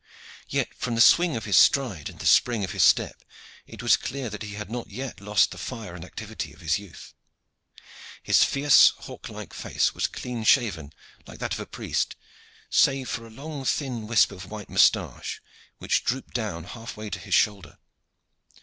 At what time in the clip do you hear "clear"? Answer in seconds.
3.97-4.31